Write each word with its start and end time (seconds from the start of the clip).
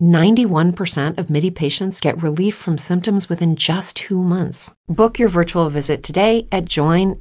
91% 0.00 1.18
of 1.18 1.28
MIDI 1.28 1.50
patients 1.50 2.00
get 2.00 2.22
relief 2.22 2.54
from 2.54 2.78
symptoms 2.78 3.28
within 3.28 3.56
just 3.56 3.96
two 3.96 4.22
months. 4.22 4.74
Book 4.88 5.18
your 5.18 5.28
virtual 5.28 5.68
visit 5.68 6.02
today 6.04 6.46
at 6.52 6.64
joinmidi.com. 6.66 7.16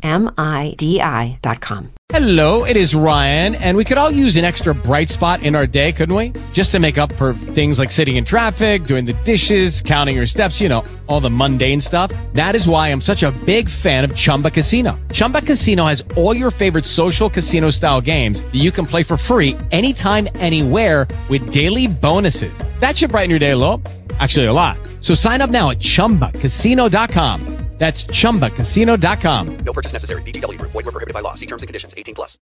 Hello, 2.10 2.66
it 2.66 2.78
is 2.78 2.94
Ryan, 2.94 3.56
and 3.56 3.76
we 3.76 3.84
could 3.84 3.98
all 3.98 4.12
use 4.12 4.36
an 4.36 4.46
extra 4.46 4.76
bright 4.76 5.10
spot 5.10 5.42
in 5.42 5.56
our 5.56 5.66
day, 5.66 5.92
couldn't 5.92 6.16
we? 6.16 6.34
Just 6.54 6.72
to 6.74 6.80
make 6.80 7.00
up 7.00 7.12
for 7.14 7.34
things 7.34 7.80
like 7.80 7.92
sitting 7.92 8.18
in 8.18 8.24
traffic, 8.24 8.84
doing 8.84 9.06
the 9.06 9.14
dishes, 9.26 9.82
counting 9.82 10.16
your 10.16 10.28
steps, 10.28 10.62
you 10.62 10.70
know, 10.70 10.86
all 11.08 11.20
the 11.20 11.32
mundane 11.32 11.82
stuff. 11.82 12.12
That 12.34 12.54
is 12.54 12.70
why 12.70 12.90
I'm 12.90 13.02
such 13.02 13.24
a 13.24 13.32
big 13.48 13.68
fan 13.68 14.04
of 14.04 14.16
Chumba 14.16 14.52
Casino. 14.52 15.00
Chumba 15.12 15.42
Casino 15.42 15.86
has 15.86 16.04
all 16.16 16.36
your 16.36 16.52
favorite 16.52 16.86
social 16.86 17.28
casino 17.28 17.72
style 17.72 18.02
games 18.02 18.44
that 18.44 18.56
you 18.56 18.72
can 18.72 18.86
play 18.86 19.02
for 19.02 19.18
free 19.18 19.58
anytime, 19.72 20.28
anywhere 20.36 21.08
with 21.28 21.52
daily 21.52 21.88
bonuses. 21.88 22.62
That 22.86 22.96
should 22.96 23.10
brighten 23.10 23.32
your 23.32 23.40
day 23.40 23.50
a 23.50 23.58
little. 23.58 23.82
Actually, 24.20 24.46
a 24.46 24.54
lot. 24.54 24.78
So 25.02 25.16
sign 25.16 25.42
up 25.42 25.50
now 25.50 25.72
at 25.72 25.80
chumbacasino.com. 25.80 27.42
That's 27.80 28.06
chumbacasino.com. 28.06 29.58
No 29.66 29.74
purchase 29.74 29.92
necessary. 29.92 30.22
VGW 30.22 30.60
Group. 30.60 30.72
Void 30.72 30.86
were 30.86 30.92
prohibited 30.92 31.16
by 31.16 31.22
law. 31.22 31.34
See 31.34 31.48
terms 31.48 31.64
and 31.64 31.68
conditions. 31.68 31.96
18 31.98 32.14
plus. 32.16 32.38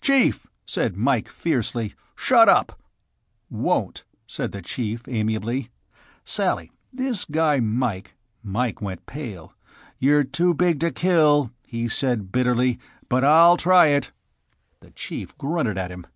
Chief, 0.00 0.46
said 0.66 0.96
Mike 0.96 1.28
fiercely, 1.28 1.94
shut 2.14 2.48
up. 2.48 2.78
Won't, 3.50 4.04
said 4.24 4.52
the 4.52 4.62
chief 4.62 5.02
amiably. 5.08 5.70
Sally, 6.24 6.70
this 6.92 7.24
guy 7.24 7.58
Mike. 7.58 8.14
Mike 8.40 8.80
went 8.80 9.04
pale. 9.04 9.52
You're 9.98 10.22
too 10.22 10.54
big 10.54 10.78
to 10.78 10.92
kill, 10.92 11.50
he 11.66 11.88
said 11.88 12.30
bitterly, 12.30 12.78
but 13.08 13.24
I'll 13.24 13.56
try 13.56 13.88
it. 13.88 14.12
The 14.78 14.92
chief 14.92 15.36
grunted 15.38 15.76
at 15.76 15.90
him. 15.90 16.06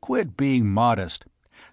Quit 0.00 0.36
being 0.36 0.66
modest. 0.66 1.24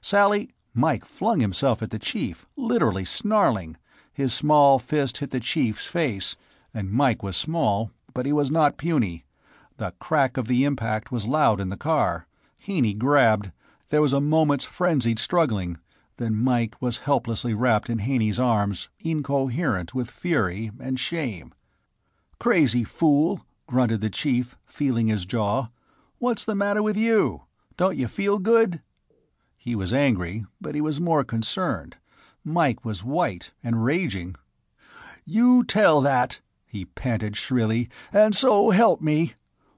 Sally, 0.02 0.55
Mike 0.78 1.06
flung 1.06 1.40
himself 1.40 1.82
at 1.82 1.90
the 1.90 1.98
chief, 1.98 2.46
literally 2.58 3.06
snarling. 3.06 3.78
His 4.12 4.34
small 4.34 4.78
fist 4.78 5.20
hit 5.20 5.32
the 5.32 5.40
chief's 5.40 5.86
face, 5.86 6.36
and 6.74 6.92
Mike 6.92 7.24
was 7.24 7.38
small, 7.38 7.92
but 8.14 8.26
he 8.26 8.34
was 8.34 8.52
not 8.52 8.78
puny. 8.78 9.24
The 9.78 9.94
crack 10.00 10.36
of 10.36 10.48
the 10.48 10.66
impact 10.66 11.14
was 11.14 11.26
loud 11.26 11.62
in 11.62 11.70
the 11.70 11.78
car. 11.78 12.28
Haney 12.58 12.94
grabbed. 12.94 13.52
There 13.88 14.02
was 14.02 14.12
a 14.12 14.20
moment's 14.20 14.66
frenzied 14.66 15.18
struggling. 15.18 15.78
Then 16.18 16.36
Mike 16.36 16.82
was 16.82 17.00
helplessly 17.00 17.54
wrapped 17.54 17.90
in 17.90 18.00
Haney's 18.00 18.40
arms, 18.40 18.90
incoherent 19.00 19.94
with 19.94 20.12
fury 20.12 20.72
and 20.78 21.00
shame. 21.00 21.54
Crazy 22.38 22.84
fool, 22.84 23.46
grunted 23.66 24.02
the 24.02 24.10
chief, 24.10 24.58
feeling 24.66 25.08
his 25.08 25.26
jaw. 25.26 25.70
What's 26.20 26.44
the 26.44 26.56
matter 26.56 26.84
with 26.84 26.98
you? 26.98 27.44
Don't 27.78 27.98
you 27.98 28.10
feel 28.10 28.40
good? 28.40 28.82
He 29.66 29.74
was 29.74 29.92
angry, 29.92 30.46
but 30.62 30.76
he 30.76 30.80
was 30.80 31.02
more 31.02 31.24
concerned. 31.24 31.98
Mike 32.44 32.86
was 32.86 33.04
white 33.04 33.50
and 33.64 33.84
raging. 33.84 34.36
You 35.26 35.64
tell 35.64 36.02
that, 36.02 36.40
he 36.68 36.86
panted 36.86 37.36
shrilly, 37.36 37.90
and 38.14 38.36
so 38.36 38.70
help 38.70 39.02
me. 39.02 39.34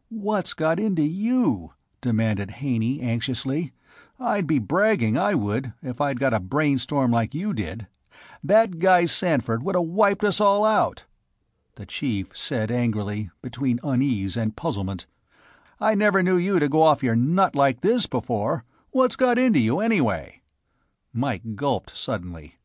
What's 0.09 0.53
got 0.53 0.77
into 0.77 1.03
you? 1.03 1.71
demanded 2.01 2.51
Haney 2.59 2.99
anxiously. 2.99 3.71
I'd 4.19 4.45
be 4.45 4.59
bragging, 4.59 5.17
I 5.17 5.35
would, 5.35 5.71
if 5.81 6.01
I'd 6.01 6.19
got 6.19 6.33
a 6.33 6.41
brainstorm 6.41 7.09
like 7.09 7.33
you 7.33 7.53
did. 7.53 7.87
That 8.43 8.79
guy 8.79 9.05
Sanford 9.05 9.63
would 9.63 9.75
have 9.75 9.85
wiped 9.85 10.25
us 10.25 10.41
all 10.41 10.65
out. 10.65 11.05
The 11.75 11.85
chief 11.85 12.35
said 12.35 12.71
angrily, 12.71 13.29
between 13.41 13.79
unease 13.85 14.35
and 14.35 14.53
puzzlement. 14.53 15.05
I 15.79 15.95
never 15.95 16.21
knew 16.21 16.35
you 16.35 16.59
to 16.59 16.67
go 16.67 16.81
off 16.81 17.03
your 17.03 17.15
nut 17.15 17.55
like 17.55 17.79
this 17.79 18.05
before. 18.05 18.65
What's 18.91 19.15
got 19.15 19.37
into 19.37 19.59
you, 19.59 19.79
anyway? 19.79 20.41
Mike 21.13 21.55
gulped 21.55 21.95
suddenly. 21.97 22.57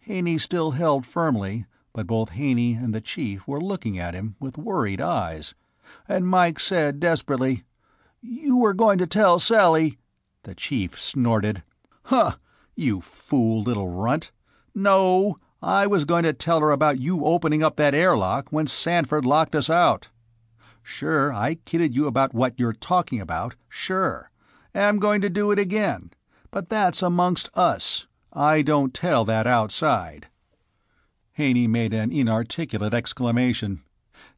Haney 0.00 0.38
still 0.38 0.72
held 0.72 1.06
firmly, 1.06 1.66
but 1.92 2.06
both 2.06 2.30
Haney 2.30 2.74
and 2.74 2.94
the 2.94 3.00
chief 3.00 3.46
were 3.46 3.60
looking 3.60 3.98
at 3.98 4.14
him 4.14 4.36
with 4.40 4.58
worried 4.58 5.00
eyes. 5.00 5.54
And 6.08 6.26
Mike 6.26 6.58
said 6.60 7.00
desperately, 7.00 7.64
"You 8.20 8.56
were 8.56 8.74
going 8.74 8.98
to 8.98 9.06
tell 9.06 9.38
Sally—" 9.38 9.98
The 10.42 10.54
chief 10.54 10.98
snorted. 10.98 11.62
"Huh! 12.04 12.36
You 12.74 13.00
fool 13.00 13.62
little 13.62 13.88
runt! 13.88 14.32
No, 14.74 15.38
I 15.62 15.86
was 15.86 16.04
going 16.04 16.24
to 16.24 16.32
tell 16.32 16.60
her 16.60 16.72
about 16.72 16.98
you 16.98 17.24
opening 17.24 17.62
up 17.62 17.76
that 17.76 17.94
airlock 17.94 18.50
when 18.50 18.66
Sanford 18.66 19.24
locked 19.24 19.54
us 19.54 19.70
out. 19.70 20.08
Sure, 20.82 21.32
I 21.32 21.54
kidded 21.64 21.94
you 21.94 22.06
about 22.06 22.34
what 22.34 22.58
you're 22.58 22.72
talking 22.72 23.20
about, 23.20 23.54
sure. 23.68 24.31
Am 24.74 24.98
going 24.98 25.20
to 25.20 25.28
do 25.28 25.50
it 25.50 25.58
again. 25.58 26.12
But 26.50 26.70
that's 26.70 27.02
amongst 27.02 27.50
us. 27.52 28.06
I 28.32 28.62
don't 28.62 28.94
tell 28.94 29.26
that 29.26 29.46
outside." 29.46 30.28
Haney 31.32 31.66
made 31.66 31.92
an 31.92 32.10
inarticulate 32.10 32.94
exclamation. 32.94 33.82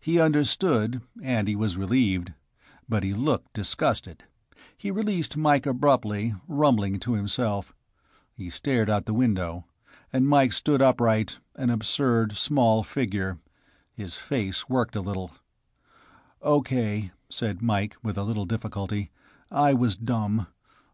He 0.00 0.19
understood, 0.19 1.00
and 1.23 1.47
he 1.47 1.55
was 1.55 1.77
relieved. 1.77 2.33
But 2.89 3.05
he 3.05 3.15
looked 3.15 3.53
disgusted. 3.53 4.25
He 4.77 4.91
released 4.91 5.37
Mike 5.37 5.67
abruptly, 5.67 6.34
rumbling 6.49 6.99
to 7.00 7.15
himself. 7.15 7.73
He 8.33 8.50
stared 8.50 8.91
out 8.91 9.06
the 9.06 9.15
window, 9.15 9.67
and 10.12 10.27
Mike 10.27 10.53
stood 10.53 10.83
upright, 10.83 11.39
an 11.55 11.71
absurd, 11.71 12.37
small 12.37 12.83
figure. 12.83 13.39
His 13.93 14.17
face 14.17 14.69
worked 14.69 14.97
a 14.97 15.00
little. 15.00 15.31
"Okay," 16.43 17.12
said 17.31 17.62
Mike, 17.62 17.97
with 18.03 18.19
a 18.19 18.25
little 18.25 18.47
difficulty. 18.47 19.12
"I 19.57 19.73
was 19.73 19.95
dumb. 19.95 20.49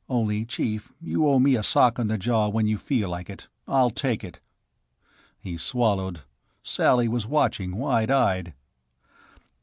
Only, 0.07 0.45
Chief, 0.45 0.93
you 1.01 1.27
owe 1.27 1.39
me 1.39 1.57
a 1.57 1.63
sock 1.63 1.99
on 1.99 2.09
the 2.09 2.19
jaw 2.19 2.49
when 2.51 2.67
you 2.67 2.77
feel 2.77 3.09
like 3.09 3.31
it. 3.31 3.49
I'll 3.67 3.89
take 3.89 4.23
it." 4.23 4.39
He 5.39 5.57
swallowed. 5.57 6.21
Sally 6.63 7.09
was 7.09 7.27
watching 7.27 7.77
wide-eyed. 7.79 8.53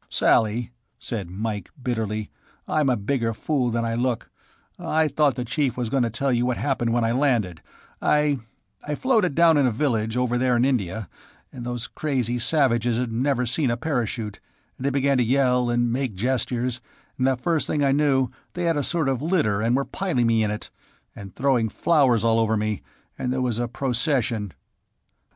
"Sally," 0.09 0.71
said 0.97 1.29
Mike 1.29 1.69
bitterly, 1.79 2.31
"I'm 2.67 2.89
a 2.89 2.97
bigger 2.97 3.35
fool 3.35 3.69
than 3.69 3.85
I 3.85 3.93
look. 3.93 4.31
I 4.79 5.07
thought 5.09 5.35
the 5.35 5.45
chief 5.45 5.77
was 5.77 5.89
going 5.89 6.01
to 6.01 6.09
tell 6.09 6.33
you 6.33 6.47
what 6.47 6.57
happened 6.57 6.91
when 6.91 7.03
I 7.03 7.11
landed. 7.11 7.61
I 8.01 8.39
I 8.81 8.95
floated 8.95 9.35
down 9.35 9.57
in 9.57 9.67
a 9.67 9.71
village 9.71 10.17
over 10.17 10.39
there 10.39 10.57
in 10.57 10.65
India, 10.65 11.07
and 11.53 11.63
those 11.63 11.85
crazy 11.85 12.39
savages 12.39 12.97
had 12.97 13.11
never 13.11 13.45
seen 13.45 13.69
a 13.69 13.77
parachute. 13.77 14.39
and 14.75 14.85
They 14.85 14.89
began 14.89 15.19
to 15.19 15.23
yell 15.23 15.69
and 15.69 15.93
make 15.93 16.15
gestures, 16.15 16.81
and 17.17 17.25
the 17.25 17.35
first 17.35 17.65
thing 17.65 17.83
I 17.83 17.91
knew 17.91 18.29
they 18.53 18.63
had 18.63 18.77
a 18.77 18.83
sort 18.83 19.09
of 19.09 19.21
litter 19.21 19.61
and 19.61 19.75
were 19.75 19.85
piling 19.85 20.27
me 20.27 20.43
in 20.43 20.51
it, 20.51 20.69
and 21.15 21.33
throwing 21.33 21.67
flowers 21.67 22.23
all 22.23 22.39
over 22.39 22.55
me, 22.55 22.83
and 23.17 23.33
there 23.33 23.41
was 23.41 23.57
a 23.57 23.67
procession." 23.67 24.53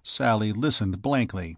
Sally 0.04 0.54
listened 0.54 1.02
blankly. 1.02 1.58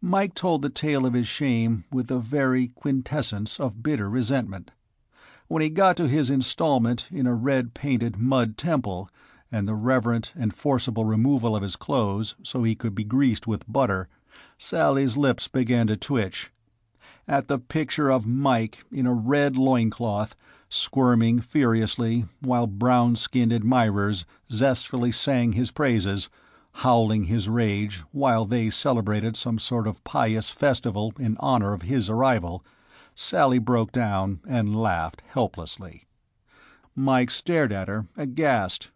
Mike 0.00 0.34
told 0.34 0.62
the 0.62 0.68
tale 0.70 1.04
of 1.04 1.14
his 1.14 1.26
shame 1.26 1.84
with 1.90 2.06
the 2.06 2.18
very 2.20 2.68
quintessence 2.68 3.58
of 3.58 3.82
bitter 3.82 4.08
resentment. 4.08 4.70
When 5.48 5.62
he 5.62 5.70
got 5.70 5.96
to 5.96 6.06
his 6.06 6.30
installment 6.30 7.08
in 7.10 7.26
a 7.26 7.34
red-painted 7.34 8.16
mud 8.16 8.56
temple, 8.56 9.08
and 9.50 9.66
the 9.66 9.74
reverent 9.74 10.32
and 10.36 10.54
forcible 10.54 11.04
removal 11.04 11.56
of 11.56 11.62
his 11.62 11.76
clothes 11.76 12.36
so 12.42 12.62
he 12.62 12.74
could 12.74 12.94
be 12.94 13.04
greased 13.04 13.46
with 13.46 13.70
butter, 13.70 14.08
Sally's 14.58 15.16
lips 15.16 15.48
began 15.48 15.86
to 15.86 15.96
twitch 15.96 16.52
at 17.28 17.48
the 17.48 17.58
picture 17.58 18.08
of 18.10 18.26
Mike 18.26 18.84
in 18.92 19.06
a 19.06 19.12
red 19.12 19.56
loincloth, 19.56 20.36
squirming 20.68 21.40
furiously 21.40 22.26
while 22.40 22.66
brown-skinned 22.66 23.52
admirers 23.52 24.24
zestfully 24.50 25.12
sang 25.12 25.52
his 25.52 25.70
praises, 25.70 26.28
howling 26.72 27.24
his 27.24 27.48
rage 27.48 28.02
while 28.12 28.44
they 28.44 28.70
celebrated 28.70 29.36
some 29.36 29.58
sort 29.58 29.86
of 29.86 30.04
pious 30.04 30.50
festival 30.50 31.12
in 31.18 31.36
honor 31.40 31.72
of 31.72 31.82
his 31.82 32.10
arrival, 32.10 32.64
Sally 33.14 33.58
broke 33.58 33.92
down 33.92 34.40
and 34.46 34.76
laughed 34.76 35.22
helplessly. 35.28 36.06
Mike 36.94 37.30
stared 37.30 37.72
at 37.72 37.88
her, 37.88 38.06
aghast. 38.16 38.90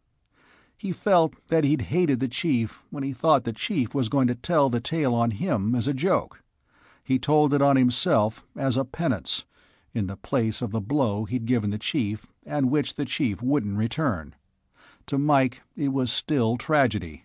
He 0.76 0.92
felt 0.92 1.34
that 1.48 1.64
he'd 1.64 1.82
hated 1.82 2.20
the 2.20 2.28
chief 2.28 2.78
when 2.90 3.02
he 3.02 3.12
thought 3.12 3.44
the 3.44 3.52
chief 3.52 3.94
was 3.94 4.08
going 4.08 4.26
to 4.28 4.34
tell 4.34 4.70
the 4.70 4.80
tale 4.80 5.14
on 5.14 5.32
him 5.32 5.74
as 5.74 5.88
a 5.88 5.94
joke. 5.94 6.42
He 7.10 7.18
told 7.18 7.52
it 7.52 7.60
on 7.60 7.74
himself 7.74 8.46
as 8.54 8.76
a 8.76 8.84
penance, 8.84 9.44
in 9.92 10.06
the 10.06 10.16
place 10.16 10.62
of 10.62 10.70
the 10.70 10.80
blow 10.80 11.24
he'd 11.24 11.44
given 11.44 11.70
the 11.70 11.76
chief 11.76 12.24
and 12.46 12.70
which 12.70 12.94
the 12.94 13.04
chief 13.04 13.42
wouldn't 13.42 13.76
return. 13.76 14.36
To 15.06 15.18
Mike 15.18 15.60
it 15.74 15.88
was 15.88 16.12
still 16.12 16.56
tragedy. 16.56 17.24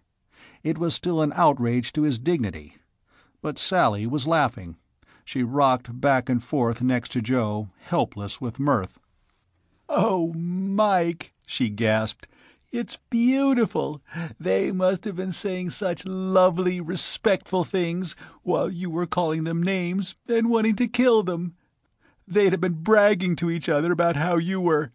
It 0.63 0.79
was 0.79 0.95
still 0.95 1.21
an 1.21 1.31
outrage 1.35 1.93
to 1.93 2.01
his 2.01 2.17
dignity. 2.17 2.77
But 3.43 3.59
Sally 3.59 4.07
was 4.07 4.25
laughing. 4.25 4.77
She 5.23 5.43
rocked 5.43 6.01
back 6.01 6.29
and 6.29 6.43
forth 6.43 6.81
next 6.81 7.11
to 7.11 7.21
Joe, 7.21 7.69
helpless 7.81 8.41
with 8.41 8.57
mirth. 8.57 8.99
"Oh, 9.87 10.33
Mike!" 10.33 11.31
she 11.45 11.69
gasped. 11.69 12.27
"It's 12.71 12.97
beautiful! 13.11 14.01
They 14.39 14.71
must 14.71 15.05
have 15.05 15.15
been 15.15 15.31
saying 15.31 15.69
such 15.69 16.03
lovely, 16.03 16.81
respectful 16.81 17.63
things, 17.63 18.15
while 18.41 18.71
you 18.71 18.89
were 18.89 19.05
calling 19.05 19.43
them 19.43 19.61
names 19.61 20.15
and 20.27 20.49
wanting 20.49 20.75
to 20.77 20.87
kill 20.87 21.21
them. 21.21 21.55
They'd 22.27 22.53
have 22.53 22.61
been 22.61 22.81
bragging 22.81 23.35
to 23.35 23.51
each 23.51 23.69
other 23.69 23.91
about 23.91 24.15
how 24.15 24.37
you 24.37 24.59
were 24.59 24.91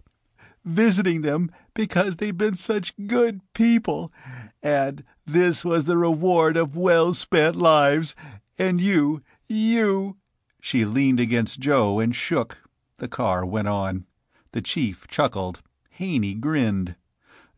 visiting 0.65 1.23
them 1.23 1.53
because 1.73 2.17
they'd 2.17 2.37
been 2.37 2.57
such 2.57 2.93
good 3.07 3.41
people, 3.55 4.13
and 4.61 5.05
this 5.25 5.65
was 5.65 5.85
the 5.85 5.97
reward 5.97 6.57
of 6.57 6.77
well 6.77 7.15
spent 7.15 7.55
lives, 7.55 8.17
and 8.59 8.81
you, 8.81 9.23
you 9.47 10.17
She 10.61 10.85
leaned 10.85 11.21
against 11.21 11.61
Joe 11.61 12.01
and 12.01 12.17
shook. 12.17 12.59
The 12.99 13.07
car 13.07 13.47
went 13.47 13.69
on. 13.69 14.07
The 14.51 14.61
chief 14.61 15.07
chuckled. 15.07 15.63
Haney 15.91 16.35
grinned. 16.35 16.97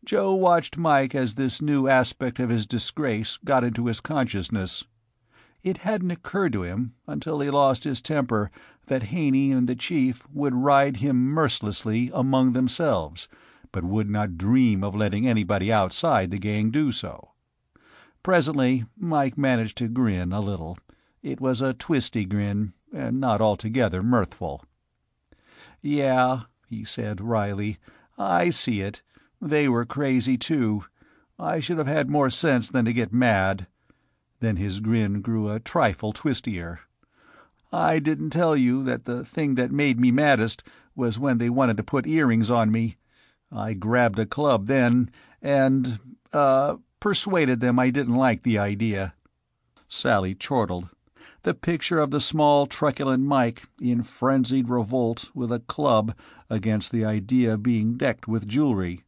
Joe 0.05 0.33
watched 0.33 0.77
Mike 0.77 1.15
as 1.15 1.35
this 1.35 1.61
new 1.61 1.87
aspect 1.87 2.37
of 2.37 2.49
his 2.49 2.65
disgrace 2.65 3.37
got 3.37 3.63
into 3.63 3.85
his 3.85 4.01
consciousness. 4.01 4.83
It 5.63 5.77
hadn't 5.77 6.11
occurred 6.11 6.51
to 6.53 6.63
him, 6.63 6.93
until 7.07 7.39
he 7.39 7.49
lost 7.49 7.85
his 7.85 8.01
temper, 8.01 8.51
that 8.87 9.03
Haney 9.03 9.53
and 9.53 9.67
the 9.67 9.75
chief 9.77 10.27
would 10.33 10.53
ride 10.53 10.97
him 10.97 11.23
mercilessly 11.27 12.11
among 12.13 12.51
themselves, 12.51 13.29
but 13.71 13.85
would 13.85 14.09
not 14.09 14.37
dream 14.37 14.83
of 14.83 14.93
letting 14.93 15.25
anybody 15.25 15.71
outside 15.71 16.31
the 16.31 16.37
gang 16.37 16.69
do 16.69 16.91
so. 16.91 17.31
Presently 18.23 18.83
Mike 18.97 19.37
managed 19.37 19.77
to 19.77 19.87
grin 19.87 20.33
a 20.33 20.41
little. 20.41 20.77
It 21.21 21.39
was 21.39 21.61
a 21.61 21.73
twisty 21.73 22.25
grin, 22.25 22.73
and 22.91 23.21
not 23.21 23.39
altogether 23.39 24.03
mirthful. 24.03 24.65
"Yeah," 25.81 26.41
he 26.67 26.83
said 26.83 27.21
wryly, 27.21 27.77
"I 28.17 28.49
see 28.49 28.81
it. 28.81 29.01
They 29.45 29.67
were 29.67 29.83
crazy, 29.83 30.37
too. 30.37 30.85
I 31.37 31.59
should 31.59 31.77
have 31.77 31.87
had 31.87 32.09
more 32.09 32.29
sense 32.29 32.69
than 32.69 32.85
to 32.85 32.93
get 32.93 33.11
mad." 33.11 33.67
Then 34.39 34.55
his 34.55 34.79
grin 34.79 35.19
grew 35.19 35.49
a 35.49 35.59
trifle 35.59 36.13
twistier. 36.13 36.79
"I 37.69 37.99
didn't 37.99 38.29
tell 38.29 38.55
you 38.55 38.85
that 38.85 39.03
the 39.03 39.25
thing 39.25 39.55
that 39.55 39.69
made 39.69 39.99
me 39.99 40.11
maddest 40.11 40.63
was 40.95 41.19
when 41.19 41.39
they 41.39 41.49
wanted 41.49 41.75
to 41.75 41.83
put 41.83 42.07
earrings 42.07 42.49
on 42.49 42.71
me. 42.71 42.95
I 43.51 43.73
grabbed 43.73 44.17
a 44.17 44.25
club 44.25 44.67
then, 44.67 45.11
and, 45.41 45.99
uh, 46.31 46.77
persuaded 47.01 47.59
them 47.59 47.77
I 47.77 47.89
didn't 47.89 48.15
like 48.15 48.43
the 48.43 48.57
idea." 48.57 49.13
Sally 49.89 50.35
chortled. 50.35 50.87
The 51.41 51.53
picture 51.53 51.99
of 51.99 52.11
the 52.11 52.21
small, 52.21 52.65
truculent 52.65 53.25
Mike, 53.25 53.63
in 53.81 54.03
frenzied 54.03 54.69
revolt, 54.69 55.31
with 55.35 55.51
a 55.51 55.59
club, 55.59 56.15
against 56.49 56.93
the 56.93 57.03
idea 57.03 57.55
of 57.55 57.63
being 57.63 57.97
decked 57.97 58.25
with 58.25 58.47
jewelry. 58.47 59.03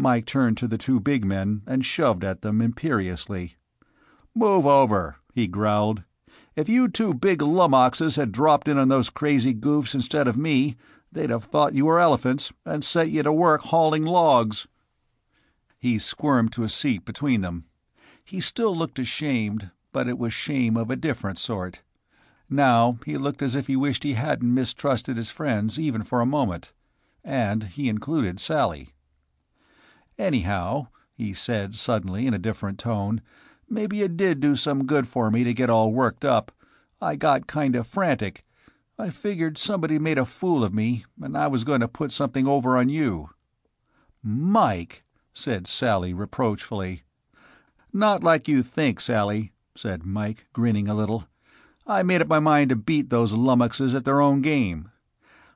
Mike 0.00 0.26
turned 0.26 0.56
to 0.56 0.68
the 0.68 0.78
two 0.78 1.00
big 1.00 1.24
men 1.24 1.60
and 1.66 1.84
shoved 1.84 2.22
at 2.22 2.40
them 2.40 2.62
imperiously. 2.62 3.56
"Move 4.32 4.64
over," 4.64 5.16
he 5.34 5.48
growled. 5.48 6.04
"If 6.54 6.68
you 6.68 6.86
two 6.86 7.12
big 7.14 7.42
lummoxes 7.42 8.14
had 8.14 8.30
dropped 8.30 8.68
in 8.68 8.78
on 8.78 8.86
those 8.86 9.10
crazy 9.10 9.52
goofs 9.52 9.96
instead 9.96 10.28
of 10.28 10.36
me, 10.36 10.76
they'd 11.10 11.30
have 11.30 11.46
thought 11.46 11.74
you 11.74 11.86
were 11.86 11.98
elephants 11.98 12.52
and 12.64 12.84
set 12.84 13.10
you 13.10 13.24
to 13.24 13.32
work 13.32 13.62
hauling 13.62 14.04
logs." 14.04 14.68
He 15.80 15.98
squirmed 15.98 16.52
to 16.52 16.62
a 16.62 16.68
seat 16.68 17.04
between 17.04 17.40
them. 17.40 17.64
He 18.24 18.38
still 18.38 18.76
looked 18.76 19.00
ashamed, 19.00 19.72
but 19.90 20.06
it 20.06 20.16
was 20.16 20.32
shame 20.32 20.76
of 20.76 20.92
a 20.92 20.96
different 20.96 21.38
sort. 21.38 21.82
Now 22.48 23.00
he 23.04 23.18
looked 23.18 23.42
as 23.42 23.56
if 23.56 23.66
he 23.66 23.74
wished 23.74 24.04
he 24.04 24.12
hadn't 24.12 24.54
mistrusted 24.54 25.16
his 25.16 25.30
friends 25.30 25.76
even 25.76 26.04
for 26.04 26.20
a 26.20 26.24
moment. 26.24 26.72
And 27.24 27.64
he 27.64 27.88
included 27.88 28.38
Sally. 28.38 28.90
"Anyhow," 30.18 30.88
he 31.14 31.32
said 31.32 31.76
suddenly 31.76 32.26
in 32.26 32.34
a 32.34 32.38
different 32.38 32.80
tone, 32.80 33.20
"maybe 33.70 34.02
it 34.02 34.16
did 34.16 34.40
do 34.40 34.56
some 34.56 34.84
good 34.84 35.06
for 35.06 35.30
me 35.30 35.44
to 35.44 35.54
get 35.54 35.70
all 35.70 35.92
worked 35.92 36.24
up. 36.24 36.50
I 37.00 37.14
got 37.14 37.46
kind 37.46 37.76
of 37.76 37.86
frantic. 37.86 38.44
I 38.98 39.10
figured 39.10 39.56
somebody 39.56 39.96
made 39.96 40.18
a 40.18 40.26
fool 40.26 40.64
of 40.64 40.74
me, 40.74 41.04
and 41.22 41.38
I 41.38 41.46
was 41.46 41.62
going 41.62 41.80
to 41.82 41.88
put 41.88 42.10
something 42.10 42.48
over 42.48 42.76
on 42.76 42.88
you." 42.88 43.30
"Mike!" 44.20 45.04
said 45.32 45.68
Sally 45.68 46.12
reproachfully. 46.12 47.04
"Not 47.92 48.24
like 48.24 48.48
you 48.48 48.64
think, 48.64 49.00
Sally," 49.00 49.52
said 49.76 50.04
Mike, 50.04 50.48
grinning 50.52 50.88
a 50.88 50.94
little. 50.94 51.28
"I 51.86 52.02
made 52.02 52.20
up 52.20 52.28
my 52.28 52.40
mind 52.40 52.70
to 52.70 52.76
beat 52.76 53.10
those 53.10 53.34
lummoxes 53.34 53.94
at 53.94 54.04
their 54.04 54.20
own 54.20 54.42
game. 54.42 54.90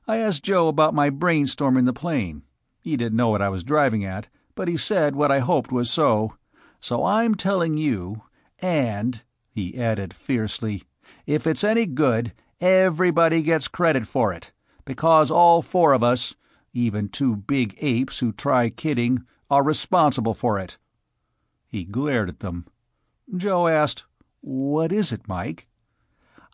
I 0.07 0.19
asked 0.19 0.45
Joe 0.45 0.69
about 0.69 0.95
my 0.95 1.11
brainstorm 1.11 1.77
in 1.77 1.85
the 1.85 1.93
plane. 1.93 2.43
He 2.81 2.97
didn't 2.97 3.17
know 3.17 3.29
what 3.29 3.43
I 3.43 3.49
was 3.49 3.65
driving 3.65 4.05
at, 4.05 4.29
but 4.55 4.69
he 4.69 4.77
said 4.77 5.17
what 5.17 5.33
I 5.33 5.39
hoped 5.39 5.73
was 5.73 5.91
so. 5.91 6.37
So 6.81 7.05
I'm 7.05 7.35
telling 7.35 7.77
you, 7.77 8.23
and," 8.59 9.23
he 9.51 9.79
added 9.79 10.13
fiercely, 10.15 10.83
"if 11.27 11.47
it's 11.47 11.65
any 11.65 11.87
good, 11.87 12.33
everybody 12.61 13.43
gets 13.43 13.69
credit 13.69 14.07
for 14.07 14.33
it, 14.33 14.53
because 14.85 15.31
all 15.31 15.63
four 15.63 15.93
of 15.93 16.03
us, 16.03 16.35
even 16.73 17.09
two 17.09 17.37
big 17.37 17.77
apes 17.81 18.19
who 18.19 18.33
try 18.33 18.69
kidding, 18.69 19.25
are 19.51 19.63
responsible 19.63 20.35
for 20.35 20.59
it." 20.59 20.79
He 21.67 21.85
glared 21.85 22.29
at 22.29 22.41
them. 22.41 22.67
Joe 23.35 23.67
asked, 23.69 24.05
"What 24.41 24.93
is 24.93 25.13
it, 25.13 25.27
Mike?" 25.29 25.67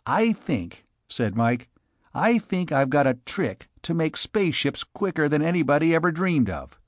"I 0.05 0.31
think," 0.31 0.85
said 1.07 1.35
Mike, 1.35 1.69
"I 2.13 2.37
think 2.39 2.71
I've 2.71 2.89
got 2.89 3.07
a 3.07 3.19
trick 3.25 3.69
to 3.83 3.93
make 3.93 4.15
spaceships 4.15 4.83
quicker 4.83 5.27
than 5.27 5.41
anybody 5.41 5.93
ever 5.93 6.11
dreamed 6.11 6.49
of. 6.49 6.78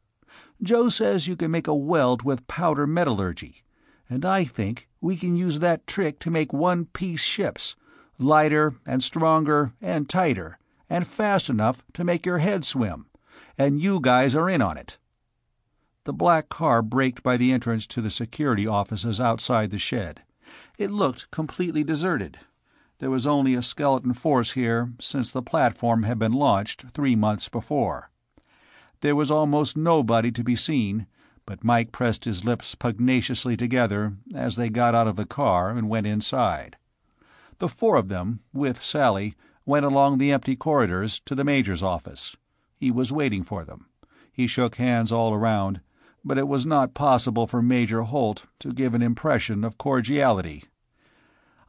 Joe 0.63 0.89
says 0.89 1.27
you 1.27 1.35
can 1.35 1.49
make 1.49 1.67
a 1.67 1.73
weld 1.73 2.21
with 2.21 2.47
powder 2.47 2.85
metallurgy, 2.85 3.63
and 4.07 4.23
I 4.23 4.43
think 4.43 4.87
we 4.99 5.17
can 5.17 5.35
use 5.35 5.59
that 5.59 5.87
trick 5.87 6.19
to 6.19 6.29
make 6.29 6.53
one-piece 6.53 7.21
ships, 7.21 7.75
lighter 8.19 8.75
and 8.85 9.01
stronger 9.01 9.73
and 9.81 10.07
tighter, 10.07 10.59
and 10.87 11.07
fast 11.07 11.49
enough 11.49 11.83
to 11.93 12.03
make 12.03 12.25
your 12.25 12.37
head 12.37 12.63
swim, 12.63 13.07
and 13.57 13.81
you 13.81 13.99
guys 13.99 14.35
are 14.35 14.49
in 14.49 14.61
on 14.61 14.77
it." 14.77 14.97
The 16.03 16.13
black 16.13 16.49
car 16.49 16.81
braked 16.81 17.23
by 17.23 17.37
the 17.37 17.51
entrance 17.51 17.87
to 17.87 18.01
the 18.01 18.09
security 18.11 18.67
offices 18.67 19.19
outside 19.19 19.71
the 19.71 19.79
shed. 19.79 20.21
It 20.77 20.91
looked 20.91 21.31
completely 21.31 21.83
deserted. 21.83 22.39
There 22.99 23.09
was 23.09 23.25
only 23.25 23.55
a 23.55 23.63
skeleton 23.63 24.13
force 24.13 24.51
here 24.51 24.93
since 24.99 25.31
the 25.31 25.41
platform 25.41 26.03
had 26.03 26.19
been 26.19 26.33
launched 26.33 26.85
three 26.91 27.15
months 27.15 27.49
before. 27.49 28.11
There 29.01 29.15
was 29.15 29.31
almost 29.31 29.75
nobody 29.75 30.31
to 30.31 30.43
be 30.43 30.55
seen, 30.55 31.07
but 31.45 31.63
Mike 31.63 31.91
pressed 31.91 32.25
his 32.25 32.45
lips 32.45 32.75
pugnaciously 32.75 33.57
together 33.57 34.15
as 34.33 34.55
they 34.55 34.69
got 34.69 34.95
out 34.95 35.07
of 35.07 35.15
the 35.15 35.25
car 35.25 35.71
and 35.71 35.89
went 35.89 36.07
inside. 36.07 36.77
The 37.57 37.67
four 37.67 37.97
of 37.97 38.09
them, 38.09 38.41
with 38.53 38.81
Sally, 38.81 39.35
went 39.65 39.85
along 39.85 40.17
the 40.17 40.31
empty 40.31 40.55
corridors 40.55 41.19
to 41.25 41.35
the 41.35 41.43
Major's 41.43 41.83
office. 41.83 42.35
He 42.75 42.91
was 42.91 43.11
waiting 43.11 43.43
for 43.43 43.65
them. 43.65 43.87
He 44.31 44.47
shook 44.47 44.75
hands 44.75 45.11
all 45.11 45.33
around, 45.33 45.81
but 46.23 46.37
it 46.37 46.47
was 46.47 46.65
not 46.65 46.93
possible 46.93 47.47
for 47.47 47.61
Major 47.61 48.03
Holt 48.03 48.45
to 48.59 48.71
give 48.71 48.93
an 48.93 49.01
impression 49.01 49.63
of 49.63 49.77
cordiality. 49.77 50.63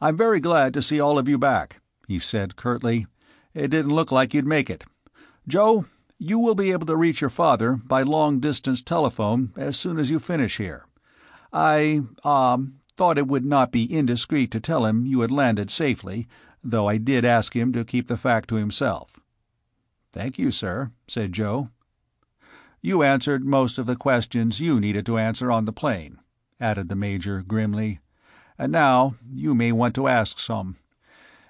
"I'm 0.01 0.17
very 0.17 0.41
glad 0.41 0.75
to 0.75 0.83
see 0.83 1.01
all 1.01 1.19
of 1.19 1.29
you 1.29 1.39
back," 1.39 1.81
he 2.07 2.19
said 2.19 2.57
curtly. 2.57 3.07
"It 3.55 3.69
didn't 3.69 3.95
look 3.95 4.13
like 4.13 4.35
you'd 4.35 4.47
make 4.47 4.69
it. 4.69 4.85
Joe, 5.49 5.87
you 6.23 6.39
will 6.39 6.55
be 6.55 6.71
able 6.71 6.87
to 6.87 6.95
reach 6.95 7.21
your 7.21 7.31
father 7.31 7.73
by 7.73 8.01
long 8.01 8.39
distance 8.39 8.81
telephone 8.81 9.53
as 9.57 9.77
soon 9.77 9.99
as 9.99 10.09
you 10.09 10.21
finish 10.21 10.57
here. 10.57 10.87
I 11.53 12.03
ah 12.23 12.59
thought 12.97 13.19
it 13.19 13.27
would 13.27 13.45
not 13.45 13.73
be 13.73 13.93
indiscreet 13.93 14.53
to 14.53 14.61
tell 14.61 14.87
him 14.87 15.05
you 15.05 15.23
had 15.23 15.33
landed 15.33 15.69
safely, 15.69 16.29
though 16.63 16.89
I 16.89 16.99
did 16.99 17.25
ask 17.25 17.57
him 17.57 17.73
to 17.73 17.85
keep 17.85 18.07
the 18.07 18.17
fact 18.17 18.49
to 18.51 18.55
himself." 18.55 19.19
"Thank 20.13 20.39
you, 20.39 20.53
sir," 20.53 20.93
said 21.09 21.33
Joe. 21.33 21.71
"You 22.81 23.03
answered 23.03 23.45
most 23.45 23.77
of 23.77 23.87
the 23.87 23.97
questions 23.97 24.61
you 24.61 24.79
needed 24.79 25.05
to 25.07 25.19
answer 25.19 25.51
on 25.51 25.65
the 25.65 25.73
plane," 25.73 26.21
added 26.61 26.89
the 26.89 26.95
major 26.95 27.43
grimly. 27.43 27.99
"And 28.57 28.71
now 28.71 29.17
you 29.29 29.57
may 29.57 29.73
want 29.73 29.97
to 29.97 30.07
ask 30.07 30.39
some. 30.39 30.77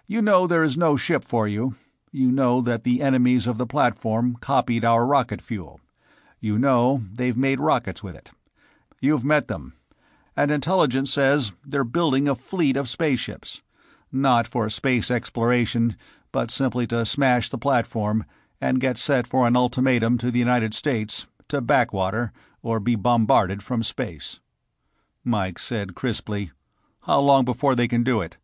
You 0.07 0.23
know 0.23 0.47
there 0.47 0.65
is 0.65 0.79
no 0.79 0.97
ship 0.97 1.25
for 1.25 1.47
you. 1.47 1.75
You 2.15 2.31
know 2.31 2.61
that 2.61 2.85
the 2.85 3.01
enemies 3.01 3.47
of 3.47 3.57
the 3.57 3.67
platform 3.67 4.37
copied 4.39 4.85
our 4.85 5.07
rocket 5.07 5.41
fuel. 5.41 5.81
You 6.41 6.59
know 6.59 7.05
they've 7.11 7.37
made 7.37 7.59
rockets 7.59 8.03
with 8.03 8.15
it. 8.15 8.31
You've 9.01 9.25
met 9.25 9.49
them. 9.49 9.73
And 10.37 10.51
intelligence 10.51 11.11
says 11.11 11.55
they're 11.65 11.85
building 11.85 12.29
a 12.29 12.35
fleet 12.35 12.77
of 12.77 12.87
spaceships. 12.89 13.63
Not 14.13 14.47
for 14.47 14.69
space 14.69 15.11
exploration, 15.11 15.97
but 16.33 16.51
simply 16.51 16.87
to 16.89 17.07
smash 17.07 17.49
the 17.49 17.57
platform 17.57 18.27
and 18.61 18.79
get 18.79 18.99
set 18.99 19.27
for 19.27 19.47
an 19.47 19.57
ultimatum 19.57 20.19
to 20.19 20.31
the 20.31 20.39
United 20.39 20.75
States 20.75 21.27
to 21.49 21.63
backwater 21.63 22.31
or 22.63 22.79
be 22.79 22.95
bombarded 22.95 23.63
from 23.63 23.83
space. 23.83 24.39
Mike 25.25 25.59
said 25.59 25.95
crisply, 25.95 26.53
"How 27.03 27.21
long 27.21 27.47
before 27.47 27.75
they 27.75 27.89
can 27.89 28.05
do 28.05 28.21
it?" 28.21 28.37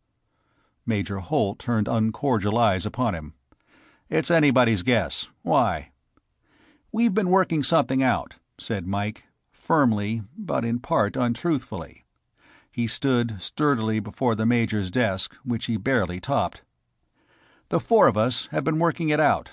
Major 0.87 1.19
Holt 1.19 1.59
turned 1.59 1.87
uncordial 1.87 2.57
eyes 2.57 2.85
upon 2.85 3.13
him. 3.13 3.33
It's 4.09 4.31
anybody's 4.31 4.81
guess. 4.81 5.27
Why? 5.43 5.91
We've 6.91 7.13
been 7.13 7.29
working 7.29 7.61
something 7.61 8.01
out, 8.01 8.37
said 8.57 8.87
Mike, 8.87 9.25
firmly, 9.51 10.23
but 10.35 10.65
in 10.65 10.79
part 10.79 11.15
untruthfully. 11.15 12.05
He 12.71 12.87
stood 12.87 13.35
sturdily 13.39 13.99
before 13.99 14.33
the 14.33 14.47
Major's 14.47 14.89
desk, 14.89 15.35
which 15.43 15.67
he 15.67 15.77
barely 15.77 16.19
topped. 16.19 16.63
The 17.69 17.79
four 17.79 18.07
of 18.07 18.17
us 18.17 18.47
have 18.47 18.63
been 18.63 18.79
working 18.79 19.09
it 19.09 19.19
out. 19.19 19.51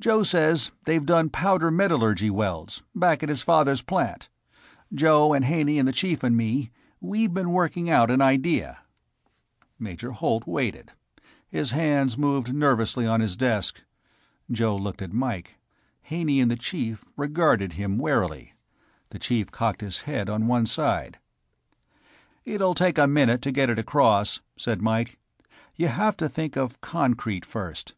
Joe 0.00 0.24
says 0.24 0.72
they've 0.86 1.06
done 1.06 1.28
powder 1.28 1.70
metallurgy 1.70 2.30
welds, 2.30 2.82
back 2.96 3.22
at 3.22 3.28
his 3.28 3.42
father's 3.42 3.80
plant. 3.80 4.28
Joe 4.92 5.32
and 5.32 5.44
Haney 5.44 5.78
and 5.78 5.86
the 5.86 5.92
Chief 5.92 6.24
and 6.24 6.36
me, 6.36 6.72
we've 7.00 7.32
been 7.32 7.52
working 7.52 7.88
out 7.88 8.10
an 8.10 8.20
idea. 8.20 8.80
Major 9.78 10.10
Holt 10.10 10.48
waited. 10.48 10.90
His 11.54 11.70
hands 11.70 12.18
moved 12.18 12.52
nervously 12.52 13.06
on 13.06 13.20
his 13.20 13.36
desk. 13.36 13.80
Joe 14.50 14.74
looked 14.74 15.00
at 15.00 15.12
Mike. 15.12 15.54
Haney 16.02 16.40
and 16.40 16.50
the 16.50 16.56
Chief 16.56 17.04
regarded 17.16 17.74
him 17.74 17.96
warily. 17.96 18.54
The 19.10 19.20
Chief 19.20 19.52
cocked 19.52 19.80
his 19.80 20.00
head 20.00 20.28
on 20.28 20.48
one 20.48 20.66
side. 20.66 21.18
It'll 22.44 22.74
take 22.74 22.98
a 22.98 23.06
minute 23.06 23.40
to 23.42 23.52
get 23.52 23.70
it 23.70 23.78
across, 23.78 24.40
said 24.56 24.82
Mike. 24.82 25.16
You 25.76 25.86
have 25.86 26.16
to 26.16 26.28
think 26.28 26.56
of 26.56 26.80
concrete 26.80 27.46
first. 27.46 27.94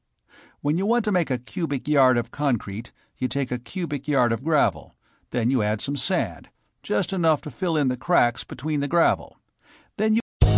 When 0.60 0.76
you 0.76 0.84
want 0.84 1.06
to 1.06 1.10
make 1.10 1.30
a 1.30 1.38
cubic 1.38 1.88
yard 1.88 2.18
of 2.18 2.30
concrete, 2.30 2.92
you 3.16 3.26
take 3.26 3.50
a 3.50 3.58
cubic 3.58 4.06
yard 4.06 4.32
of 4.32 4.44
gravel. 4.44 4.94
Then 5.30 5.48
you 5.48 5.62
add 5.62 5.80
some 5.80 5.96
sand, 5.96 6.50
just 6.82 7.10
enough 7.10 7.40
to 7.40 7.50
fill 7.50 7.78
in 7.78 7.88
the 7.88 7.96
cracks 7.96 8.44
between 8.44 8.80
the 8.80 8.86
gravel. 8.86 9.38